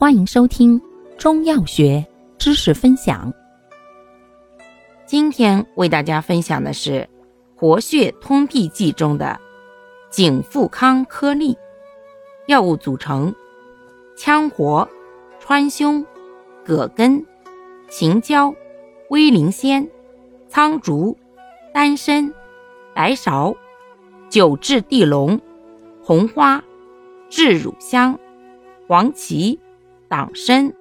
[0.00, 0.80] 欢迎收听
[1.18, 2.06] 中药学
[2.38, 3.34] 知识分享。
[5.06, 7.04] 今天为大家分享的是
[7.56, 9.36] 活血通痹剂中的
[10.08, 11.58] 景富康颗粒。
[12.46, 13.34] 药物组成：
[14.16, 14.88] 羌活、
[15.40, 16.06] 川芎、
[16.64, 17.26] 葛根、
[17.88, 18.54] 秦椒、
[19.10, 19.84] 威灵仙、
[20.46, 21.18] 苍竹、
[21.74, 22.32] 丹参、
[22.94, 23.52] 白芍、
[24.30, 25.40] 九制地龙、
[26.00, 26.62] 红花、
[27.28, 28.16] 炙乳香、
[28.86, 29.58] 黄芪。
[30.08, 30.72] 党参、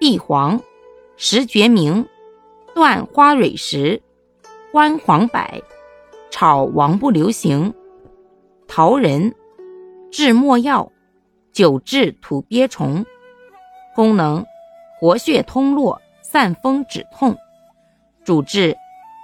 [0.00, 0.60] 地黄、
[1.16, 2.06] 石决明、
[2.74, 4.02] 断花蕊石、
[4.72, 5.62] 关黄柏、
[6.30, 7.74] 炒王不留行、
[8.66, 9.34] 桃仁、
[10.10, 10.90] 制没药、
[11.52, 13.04] 酒制土鳖虫。
[13.94, 14.44] 功能：
[14.98, 17.36] 活血通络、散风止痛，
[18.24, 18.76] 主治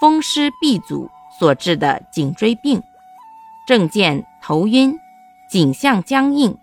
[0.00, 2.82] 风湿痹阻所致的颈椎病。
[3.68, 4.98] 症见头晕、
[5.50, 6.56] 颈项僵硬、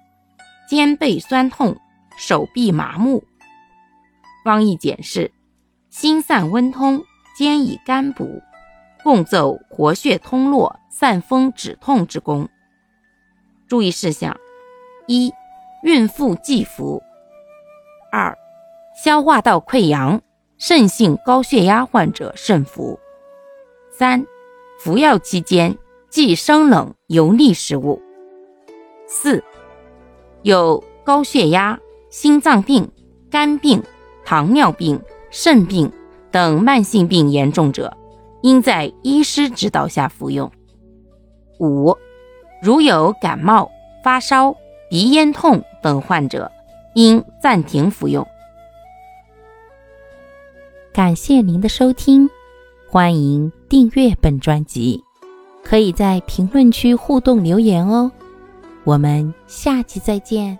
[0.67, 1.77] 肩背酸痛。
[2.25, 3.21] 手臂麻木，
[4.45, 5.29] 方义简释：
[5.89, 7.03] 心散温通，
[7.35, 8.41] 兼以肝补，
[9.03, 12.47] 共奏活血通络、散风止痛之功。
[13.67, 14.39] 注意事项：
[15.05, 15.33] 一、
[15.83, 17.03] 孕妇忌服；
[18.09, 18.37] 二、
[19.03, 20.21] 消化道溃疡、
[20.57, 22.97] 肾性高血压患者慎服；
[23.91, 24.25] 三、
[24.79, 25.77] 服药期间
[26.09, 28.01] 忌生冷油腻食物；
[29.09, 29.43] 四、
[30.43, 31.77] 有高血压。
[32.13, 32.87] 心脏病、
[33.31, 33.81] 肝病、
[34.23, 35.91] 糖尿病、肾病
[36.29, 37.97] 等慢性病严重者，
[38.43, 40.51] 应在医师指导下服用。
[41.59, 41.97] 五、
[42.61, 43.67] 如有感冒、
[44.03, 44.55] 发烧、
[44.91, 46.51] 鼻咽痛等患者，
[46.93, 48.23] 应暂停服用。
[50.93, 52.29] 感谢您的收听，
[52.87, 55.03] 欢迎订阅本专辑，
[55.63, 58.11] 可以在评论区互动留言哦。
[58.83, 60.59] 我们下期再见。